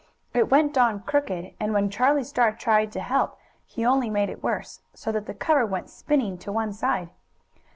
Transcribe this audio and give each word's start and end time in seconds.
It 0.33 0.49
went 0.49 0.75
on 0.79 1.01
crooked, 1.03 1.53
and 1.59 1.73
when 1.75 1.91
Charlie 1.91 2.23
Star 2.23 2.53
tried 2.53 2.91
to 2.93 3.01
help 3.01 3.37
he 3.67 3.85
only 3.85 4.09
made 4.09 4.29
it 4.31 4.41
worse, 4.41 4.79
so 4.95 5.11
that 5.11 5.27
the 5.27 5.35
cover 5.35 5.63
went 5.63 5.91
spinning 5.91 6.39
to 6.39 6.51
one 6.51 6.73
side. 6.73 7.09